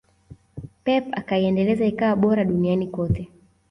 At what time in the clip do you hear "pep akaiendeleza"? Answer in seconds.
0.83-1.85